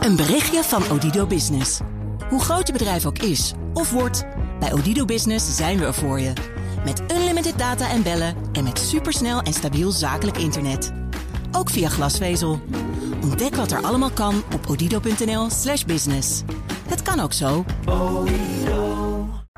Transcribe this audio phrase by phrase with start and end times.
[0.00, 1.80] Een berichtje van Odido Business.
[2.28, 4.24] Hoe groot je bedrijf ook is of wordt,
[4.60, 6.32] bij Odido Business zijn we er voor je.
[6.84, 10.92] Met unlimited data en bellen en met supersnel en stabiel zakelijk internet.
[11.52, 12.60] Ook via glasvezel.
[13.22, 16.42] Ontdek wat er allemaal kan op odido.nl/slash business.
[16.88, 17.64] Het kan ook zo.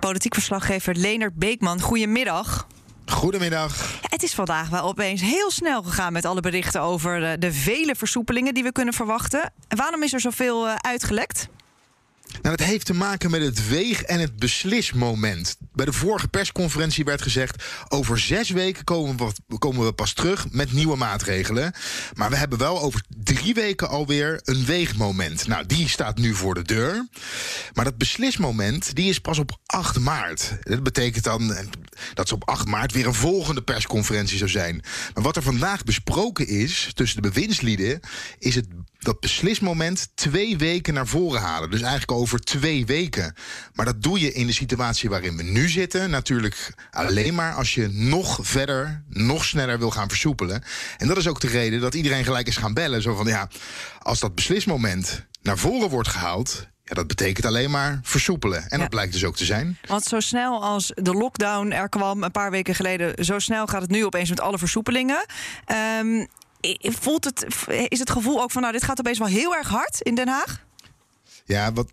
[0.00, 2.66] Politiek verslaggever Leonard Beekman, goedemiddag.
[3.12, 4.00] Goedemiddag.
[4.00, 7.94] Het is vandaag wel opeens heel snel gegaan met alle berichten over de, de vele
[7.94, 9.52] versoepelingen die we kunnen verwachten.
[9.68, 11.48] Waarom is er zoveel uh, uitgelekt?
[12.42, 15.56] Nou, dat heeft te maken met het weeg- en het beslismoment.
[15.72, 20.50] Bij de vorige persconferentie werd gezegd: over zes weken komen we, komen we pas terug
[20.50, 21.72] met nieuwe maatregelen.
[22.14, 25.46] Maar we hebben wel over drie weken alweer een weegmoment.
[25.46, 27.08] Nou, die staat nu voor de deur.
[27.72, 30.52] Maar dat beslismoment die is pas op 8 maart.
[30.60, 31.56] Dat betekent dan
[32.14, 34.82] dat ze op 8 maart weer een volgende persconferentie zou zijn.
[35.14, 38.00] Maar wat er vandaag besproken is tussen de bewindslieden,
[38.38, 38.66] is het
[39.02, 41.70] dat beslismoment twee weken naar voren halen.
[41.70, 43.34] Dus eigenlijk over twee weken.
[43.74, 46.10] Maar dat doe je in de situatie waarin we nu zitten.
[46.10, 50.62] Natuurlijk alleen maar als je nog verder, nog sneller wil gaan versoepelen.
[50.98, 53.02] En dat is ook de reden dat iedereen gelijk is gaan bellen.
[53.02, 53.48] Zo van ja,
[53.98, 56.70] als dat beslismoment naar voren wordt gehaald.
[56.84, 58.68] Ja, dat betekent alleen maar versoepelen.
[58.68, 59.78] En dat blijkt dus ook te zijn.
[59.86, 63.82] Want zo snel als de lockdown er kwam een paar weken geleden, zo snel gaat
[63.82, 65.26] het nu opeens met alle versoepelingen.
[66.00, 66.28] Um,
[66.80, 67.46] voelt het,
[67.88, 70.28] is het gevoel ook van, nou, dit gaat opeens wel heel erg hard in Den
[70.28, 70.64] Haag?
[71.44, 71.92] Ja, wat,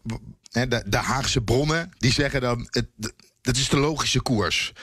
[0.52, 2.88] de, de Haagse bronnen die zeggen dan, het,
[3.42, 4.74] dat is de logische koers.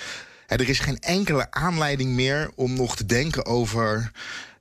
[0.47, 4.11] Er is geen enkele aanleiding meer om nog te denken over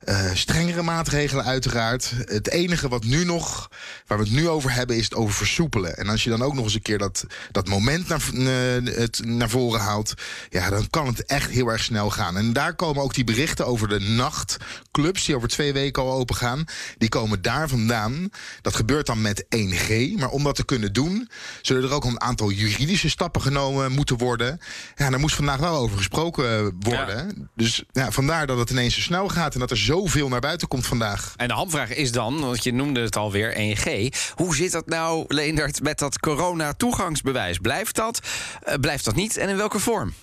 [0.08, 2.12] uh, strengere maatregelen uiteraard.
[2.24, 3.70] Het enige wat nu nog,
[4.06, 5.96] waar we het nu over hebben, is het over versoepelen.
[5.96, 9.20] En als je dan ook nog eens een keer dat, dat moment naar, uh, het
[9.24, 10.14] naar voren haalt,
[10.48, 12.36] ja, dan kan het echt heel erg snel gaan.
[12.36, 16.36] En daar komen ook die berichten over de nachtclubs, die over twee weken al open
[16.36, 16.64] gaan,
[16.98, 18.30] die komen daar vandaan.
[18.62, 20.18] Dat gebeurt dan met 1G.
[20.18, 21.28] Maar om dat te kunnen doen,
[21.62, 24.60] zullen er ook een aantal juridische stappen genomen moeten worden.
[24.94, 27.50] Ja, daar moest vandaag wel over gesproken worden.
[27.54, 30.68] Dus ja, vandaar dat het ineens zo snel gaat en dat er zoveel naar buiten
[30.68, 31.32] komt vandaag.
[31.36, 34.16] En de hamvraag is dan, want je noemde het alweer 1G.
[34.34, 37.58] Hoe zit dat nou, Leendert, met dat corona-toegangsbewijs?
[37.58, 38.20] Blijft dat?
[38.68, 39.36] Uh, blijft dat niet?
[39.36, 40.14] En in welke vorm?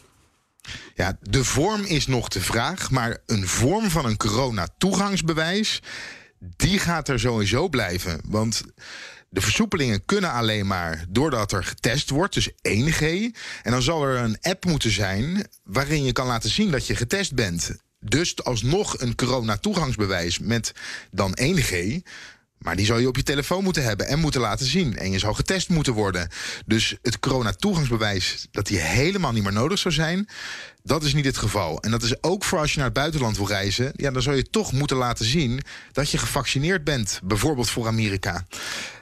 [0.96, 2.92] Ja, de vorm is nog de vraag.
[2.92, 5.82] Maar een vorm van een corona-toegangsbewijs.
[6.40, 8.22] die gaat er sowieso blijven.
[8.28, 8.64] Want.
[9.30, 13.02] De versoepelingen kunnen alleen maar doordat er getest wordt, dus 1G.
[13.64, 16.96] En dan zal er een app moeten zijn waarin je kan laten zien dat je
[16.96, 17.72] getest bent.
[18.03, 20.72] Dus alsnog een corona-toegangsbewijs met
[21.12, 22.02] dan 1G.
[22.64, 24.97] Maar die zou je op je telefoon moeten hebben en moeten laten zien.
[24.97, 26.30] En je zou getest moeten worden.
[26.66, 30.28] Dus het corona-toegangsbewijs, dat die helemaal niet meer nodig zou zijn.
[30.84, 31.81] Dat is niet het geval.
[31.81, 33.92] En dat is ook voor als je naar het buitenland wil reizen.
[33.96, 35.62] Ja, dan zou je toch moeten laten zien
[35.92, 37.19] dat je gevaccineerd bent.
[37.24, 38.46] Bijvoorbeeld voor Amerika.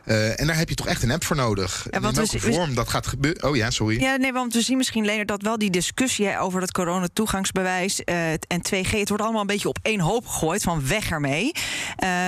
[0.06, 1.88] Uh, en daar heb je toch echt een app voor nodig.
[1.90, 3.50] Ja, want in welke we, vorm dat gaat gebeuren.
[3.50, 4.00] Oh ja, sorry.
[4.00, 8.32] Ja, nee, want we zien misschien, Leonard, dat wel die discussie over dat coronatoegangsbewijs uh,
[8.32, 8.90] en 2G.
[8.90, 10.62] Het wordt allemaal een beetje op één hoop gegooid.
[10.62, 11.52] Van weg ermee.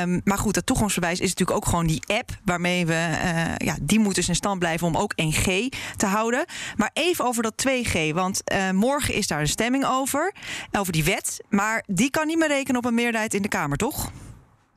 [0.02, 2.94] Um, maar goed, dat toegangsbewijs is natuurlijk ook gewoon die app waarmee we.
[2.94, 5.46] Uh, ja, die moet dus in stand blijven om ook 1G
[5.96, 6.46] te houden.
[6.76, 8.14] Maar even over dat 2G.
[8.14, 8.42] Want
[8.74, 10.34] morgen is daar een stemming over.
[10.72, 11.44] Over die wet.
[11.50, 14.12] Maar die kan niet meer rekenen op een meerderheid in de Kamer, toch?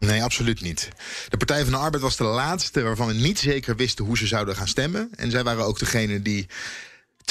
[0.07, 0.89] Nee, absoluut niet.
[1.29, 4.27] De Partij van de Arbeid was de laatste waarvan we niet zeker wisten hoe ze
[4.27, 5.09] zouden gaan stemmen.
[5.17, 6.47] En zij waren ook degene die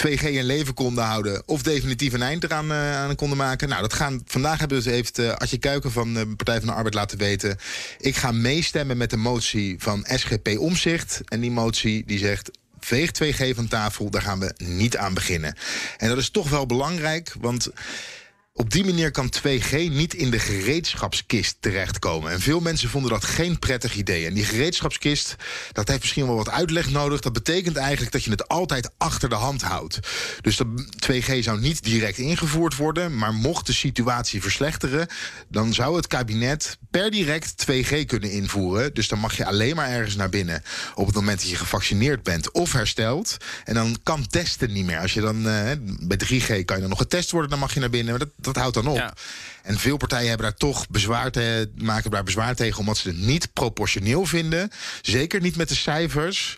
[0.01, 3.69] 2G in leven konden houden of definitief een eind eraan uh, aan konden maken.
[3.69, 6.73] Nou, dat gaan, vandaag hebben we, heeft uh, Adje Kuiken van de Partij van de
[6.73, 7.57] Arbeid laten weten.
[7.99, 11.21] Ik ga meestemmen met de motie van SGP Omzicht.
[11.25, 15.55] En die motie die zegt veeg 2G van tafel, daar gaan we niet aan beginnen.
[15.97, 17.69] En dat is toch wel belangrijk, want
[18.57, 22.31] op die manier kan 2G niet in de gereedschapskist terechtkomen.
[22.31, 24.25] En veel mensen vonden dat geen prettig idee.
[24.25, 25.35] En die gereedschapskist,
[25.71, 27.19] dat heeft misschien wel wat uitleg nodig.
[27.19, 29.99] Dat betekent eigenlijk dat je het altijd achter de hand houdt.
[30.41, 30.67] Dus dat
[31.11, 33.17] 2G zou niet direct ingevoerd worden.
[33.17, 35.07] Maar mocht de situatie verslechteren,
[35.47, 38.93] dan zou het kabinet per direct 2G kunnen invoeren.
[38.93, 42.23] Dus dan mag je alleen maar ergens naar binnen op het moment dat je gevaccineerd
[42.23, 43.37] bent of hersteld.
[43.63, 44.99] En dan kan testen niet meer.
[44.99, 47.79] Als je dan uh, bij 3G kan je dan nog getest worden, dan mag je
[47.79, 48.17] naar binnen.
[48.17, 49.13] Maar dat, dat houdt dan op.
[49.63, 53.17] En veel partijen hebben daar toch bezwaar te, maken daar bezwaar tegen, omdat ze het
[53.17, 54.71] niet proportioneel vinden.
[55.01, 56.57] Zeker niet met de cijfers.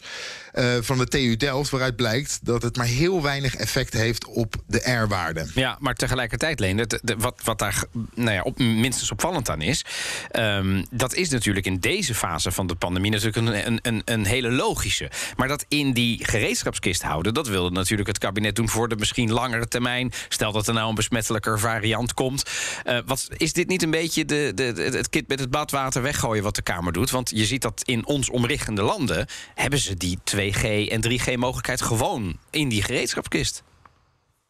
[0.57, 4.55] Eh, van de TU Delft, waaruit blijkt dat het maar heel weinig effect heeft op
[4.67, 5.45] de R-waarde.
[5.53, 6.87] Ja, maar tegelijkertijd, Leen,
[7.17, 7.83] wat, wat daar
[8.15, 9.85] nou ja, op, minstens opvallend aan is,
[10.31, 13.37] um, dat is natuurlijk in deze fase van de pandemie natuurlijk
[13.67, 15.11] een, een, een, hele logische.
[15.35, 19.31] Maar dat in die gereedschapskist houden, dat wilde natuurlijk het kabinet doen voor de misschien
[19.31, 20.11] langere termijn.
[20.29, 22.43] Stel dat er nou een besmettelijker variant komt.
[22.85, 24.63] Uh, wat, is dit niet een beetje de, de,
[24.93, 27.09] het kit met het badwater weggooien wat de Kamer doet?
[27.09, 31.81] Want je ziet dat in ons omriggende landen hebben ze die 2G en 3G mogelijkheid
[31.81, 33.63] gewoon in die gereedschapskist.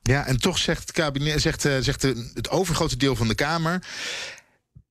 [0.02, 3.84] Ja, en toch zegt het kabinet, zegt, uh, zegt het overgrote deel van de Kamer.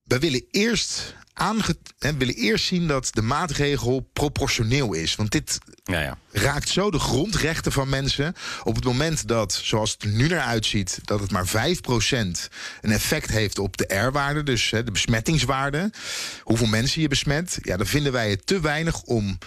[0.02, 5.16] Wij willen eerst aange willen eerst zien dat de maatregel proportioneel is.
[5.16, 6.18] Want dit ja, ja.
[6.32, 8.34] raakt zo de grondrechten van mensen.
[8.64, 11.50] Op het moment dat, zoals het er nu naar uitziet, dat het maar 5%
[12.80, 15.90] een effect heeft op de R-waarde, dus hè, de besmettingswaarde,
[16.42, 19.38] hoeveel mensen je besmet, ja, dan vinden wij het te weinig om.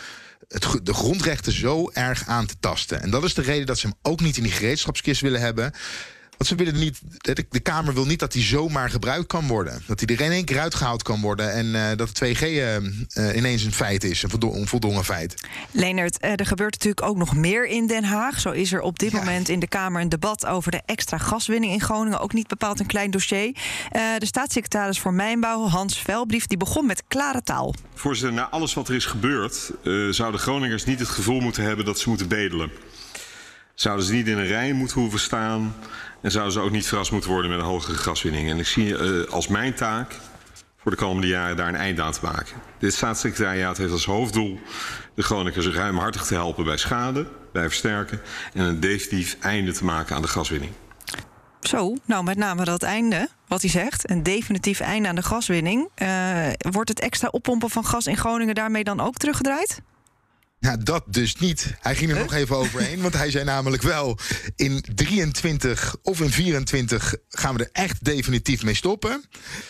[0.47, 3.01] Het, de grondrechten zo erg aan te tasten.
[3.01, 5.74] En dat is de reden dat ze hem ook niet in die gereedschapskist willen hebben.
[6.39, 7.01] Want ze willen niet,
[7.50, 9.81] de Kamer wil niet dat hij zomaar gebruikt kan worden.
[9.86, 11.53] Dat hij er in één keer uitgehaald kan worden.
[11.53, 15.33] En uh, dat 2G uh, uh, ineens een feit is, een voldongen feit.
[15.71, 18.39] Leonard, er gebeurt natuurlijk ook nog meer in Den Haag.
[18.39, 19.18] Zo is er op dit ja.
[19.18, 22.19] moment in de Kamer een debat over de extra gaswinning in Groningen.
[22.19, 23.56] Ook niet bepaald een klein dossier.
[24.18, 27.74] de staatssecretaris voor Mijnbouw, Hans Velbrief, die begon met klare taal.
[27.95, 29.71] Voorzitter, na alles wat er is gebeurd,
[30.09, 32.71] zouden Groningers niet het gevoel moeten hebben dat ze moeten bedelen.
[33.79, 35.75] Zouden ze niet in een rij moeten hoeven staan
[36.21, 38.49] en zouden ze ook niet verrast moeten worden met een hogere gaswinning.
[38.49, 40.15] En ik zie uh, als mijn taak
[40.77, 42.55] voor de komende jaren daar een eind aan te maken.
[42.79, 44.59] Dit staatssecretariaat heeft als hoofddoel
[45.15, 48.21] de Groningers ruimhartig te helpen bij schade, bij versterken
[48.53, 50.71] en een definitief einde te maken aan de gaswinning.
[51.61, 55.89] Zo, nou met name dat einde, wat hij zegt, een definitief einde aan de gaswinning.
[56.01, 59.81] Uh, wordt het extra oppompen van gas in Groningen daarmee dan ook teruggedraaid?
[60.59, 61.73] Ja, dat dus niet.
[61.79, 62.25] Hij ging er huh?
[62.25, 63.01] nog even overheen.
[63.01, 64.17] Want hij zei namelijk wel...
[64.56, 69.23] in 23 of in 24 gaan we er echt definitief mee stoppen.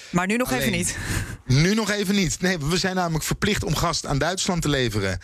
[0.10, 0.98] Maar nu nog Alleen, even niet.
[1.64, 2.42] Nu nog even niet.
[2.42, 5.20] Nee, we zijn namelijk verplicht om gas aan Duitsland te leveren.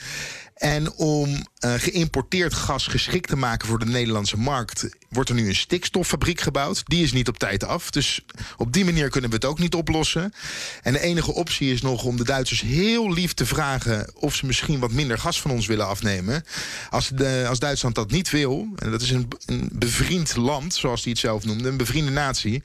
[0.56, 5.47] En om uh, geïmporteerd gas geschikt te maken voor de Nederlandse markt, wordt er nu
[5.47, 6.83] een stikstoffabriek gebouwd.
[6.85, 7.89] Die is niet op tijd af.
[7.89, 8.25] Dus
[8.57, 10.33] op die manier kunnen we het ook niet oplossen.
[10.81, 14.45] En de enige optie is nog om de Duitsers heel lief te vragen of ze
[14.45, 16.44] misschien wat minder gas van ons willen afnemen.
[16.89, 21.03] Als, de, als Duitsland dat niet wil, en dat is een, een bevriend land, zoals
[21.03, 22.63] hij het zelf noemde, een bevriende natie.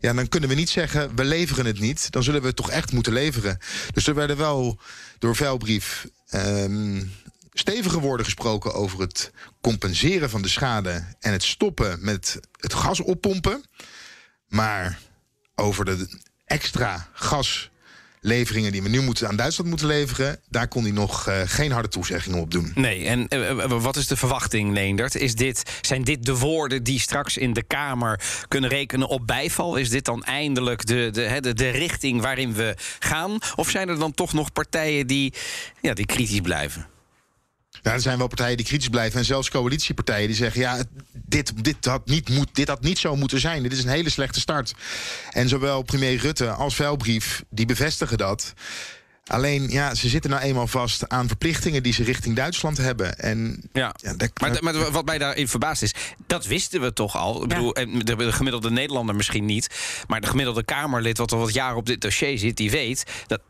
[0.00, 2.10] Ja, dan kunnen we niet zeggen, we leveren het niet.
[2.10, 3.58] Dan zullen we het toch echt moeten leveren.
[3.92, 4.78] Dus er werden wel
[5.18, 7.12] door vuilbrief um,
[7.52, 13.00] stevige woorden gesproken over het compenseren van de schade en het stoppen met het gas
[13.00, 13.64] oppompen.
[14.46, 14.98] Maar
[15.54, 20.92] over de extra gasleveringen die we nu moeten aan Duitsland moeten leveren, daar kon hij
[20.92, 22.72] nog uh, geen harde toezeggingen op doen.
[22.74, 25.14] Nee, en uh, wat is de verwachting, Leendert?
[25.14, 29.76] Is dit, zijn dit de woorden die straks in de Kamer kunnen rekenen op bijval?
[29.76, 33.38] Is dit dan eindelijk de, de, de, de richting waarin we gaan?
[33.54, 35.34] Of zijn er dan toch nog partijen die,
[35.80, 36.86] ja, die kritisch blijven?
[37.82, 39.18] Er zijn wel partijen die kritisch blijven.
[39.18, 40.60] En zelfs coalitiepartijen die zeggen...
[40.60, 40.82] ja,
[41.12, 43.62] dit, dit, had niet moet, dit had niet zo moeten zijn.
[43.62, 44.74] Dit is een hele slechte start.
[45.30, 48.52] En zowel premier Rutte als Vuilbrief, die bevestigen dat.
[49.30, 53.18] Alleen, ja, ze zitten nou eenmaal vast aan verplichtingen die ze richting Duitsland hebben.
[53.18, 53.94] En, ja.
[53.96, 55.94] ja dat, maar, maar, wat mij daarin verbaasd is,
[56.26, 57.42] dat wisten we toch al.
[57.42, 59.68] Ik bedoel, de, de, gemiddelde Nederlander misschien niet.
[60.06, 63.40] Maar de gemiddelde Kamerlid, wat al wat jaren op dit dossier zit, die weet dat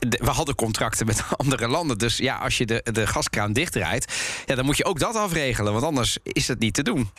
[0.00, 1.98] we hadden contracten met andere landen.
[1.98, 4.12] Dus ja, als je de, de gaskraan dichtdraait,
[4.46, 5.72] ja, dan moet je ook dat afregelen.
[5.72, 7.10] Want anders is het niet te doen.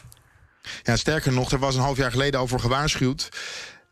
[0.83, 3.30] Ja, sterker nog, er was een half jaar geleden al voor gewaarschuwd.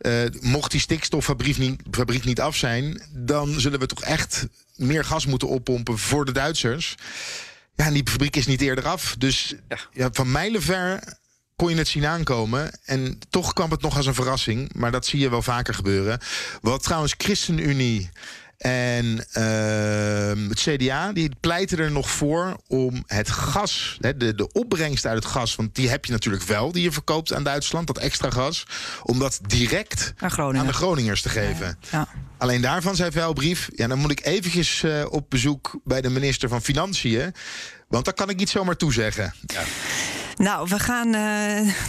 [0.01, 5.05] Uh, mocht die stikstoffabriek niet, fabriek niet af zijn, dan zullen we toch echt meer
[5.05, 6.95] gas moeten oppompen voor de Duitsers.
[7.75, 9.16] Ja, en die fabriek is niet eerder af.
[9.18, 9.77] Dus ja.
[9.94, 11.18] ja van mijlenver
[11.56, 12.80] kon je het zien aankomen.
[12.85, 14.73] En toch kwam het nog als een verrassing.
[14.73, 16.19] Maar dat zie je wel vaker gebeuren.
[16.61, 18.09] Wat trouwens ChristenUnie
[18.57, 19.06] en
[19.37, 25.23] uh, het CDA die pleiten er nog voor om het gas, de, de opbrengst uit
[25.23, 28.30] het gas, want die heb je natuurlijk wel, die je verkoopt aan Duitsland, dat extra
[28.30, 28.66] gas,
[29.04, 31.66] om dat direct aan de Groningers te geven.
[31.66, 32.07] Ja, ja.
[32.37, 36.49] Alleen daarvan zei Vuilbrief, ja, dan moet ik eventjes uh, op bezoek bij de minister
[36.49, 37.33] van Financiën,
[37.87, 39.33] want dat kan ik niet zomaar toezeggen.
[39.45, 39.64] Ja.
[40.37, 41.13] Nou, we gaan uh,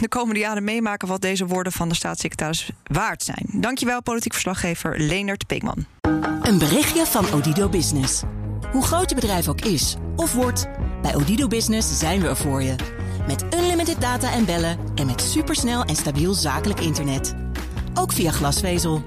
[0.00, 3.46] de komende jaren meemaken wat deze woorden van de staatssecretaris waard zijn.
[3.52, 5.86] Dankjewel, politiek verslaggever Leonard Peekman.
[6.42, 8.22] Een berichtje van Odido Business.
[8.72, 10.68] Hoe groot je bedrijf ook is of wordt,
[11.02, 12.74] bij Odido Business zijn we er voor je.
[13.26, 17.34] Met unlimited data en bellen en met supersnel en stabiel zakelijk internet.
[17.94, 19.02] Ook via glasvezel.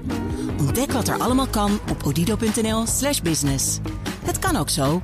[0.58, 3.78] Ontdek wat er allemaal kan op odido.nl/slash business.
[4.24, 5.02] Het kan ook zo.